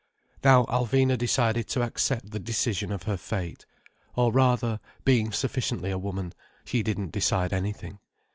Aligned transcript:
Now 0.43 0.63
Alvina 0.65 1.15
decided 1.15 1.67
to 1.67 1.83
accept 1.83 2.31
the 2.31 2.39
decision 2.39 2.91
of 2.91 3.03
her 3.03 3.17
fate. 3.17 3.67
Or 4.15 4.31
rather, 4.31 4.79
being 5.05 5.31
sufficiently 5.31 5.91
a 5.91 5.99
woman, 5.99 6.33
she 6.65 6.81
didn't 6.81 7.11
decide 7.11 7.53
anything. 7.53 7.99